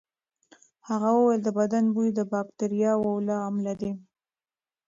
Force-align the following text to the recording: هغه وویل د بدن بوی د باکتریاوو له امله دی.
هغه 0.89 1.09
وویل 1.17 1.41
د 1.43 1.49
بدن 1.59 1.85
بوی 1.95 2.09
د 2.13 2.19
باکتریاوو 2.31 3.13
له 3.27 3.35
امله 3.47 3.73
دی. 3.81 3.91